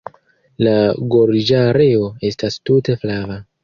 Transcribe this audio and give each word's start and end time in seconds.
La 0.67 0.71
gorĝareo 1.13 2.11
estas 2.35 2.61
tute 2.67 3.01
flava. 3.07 3.45